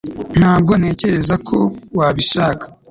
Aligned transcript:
ntabwo 0.39 0.71
ntekereza 0.79 1.35
ko 1.47 1.57
wabishaka 1.97 2.65